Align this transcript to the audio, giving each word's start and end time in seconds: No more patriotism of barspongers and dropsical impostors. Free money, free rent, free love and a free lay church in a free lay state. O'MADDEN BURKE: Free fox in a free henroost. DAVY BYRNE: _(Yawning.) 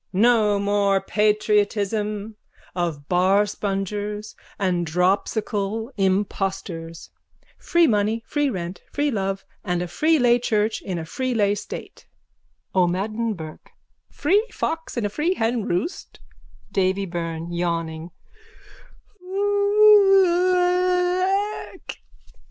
No 0.13 0.57
more 0.57 0.99
patriotism 0.99 2.35
of 2.73 3.07
barspongers 3.07 4.33
and 4.57 4.83
dropsical 4.83 5.91
impostors. 5.95 7.11
Free 7.59 7.85
money, 7.85 8.23
free 8.25 8.49
rent, 8.49 8.81
free 8.91 9.11
love 9.11 9.45
and 9.63 9.79
a 9.83 9.87
free 9.87 10.17
lay 10.17 10.39
church 10.39 10.81
in 10.81 10.97
a 10.97 11.05
free 11.05 11.35
lay 11.35 11.53
state. 11.53 12.07
O'MADDEN 12.73 13.35
BURKE: 13.35 13.69
Free 14.09 14.43
fox 14.51 14.97
in 14.97 15.05
a 15.05 15.09
free 15.09 15.35
henroost. 15.35 16.17
DAVY 16.71 17.05
BYRNE: 17.05 17.49
_(Yawning.) 17.51 18.09